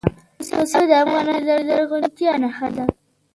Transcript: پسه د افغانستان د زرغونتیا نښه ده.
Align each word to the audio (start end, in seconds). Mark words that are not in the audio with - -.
پسه 0.59 0.79
د 0.89 0.91
افغانستان 1.03 1.59
د 1.63 1.67
زرغونتیا 1.67 2.33
نښه 2.43 2.67
ده. 2.75 2.83